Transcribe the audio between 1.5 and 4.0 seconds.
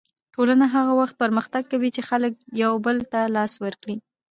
کوي چې خلک یو بل ته لاس ورکړي.